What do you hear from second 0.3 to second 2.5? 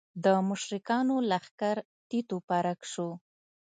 مشرکانو لښکر تیت و